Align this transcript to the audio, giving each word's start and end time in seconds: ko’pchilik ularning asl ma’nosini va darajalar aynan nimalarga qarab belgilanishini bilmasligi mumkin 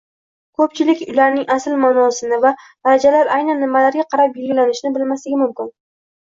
ko’pchilik 0.59 1.01
ularning 1.11 1.43
asl 1.55 1.75
ma’nosini 1.83 2.39
va 2.45 2.53
darajalar 2.63 3.29
aynan 3.37 3.61
nimalarga 3.65 4.07
qarab 4.15 4.35
belgilanishini 4.39 4.93
bilmasligi 4.97 5.41
mumkin 5.45 5.71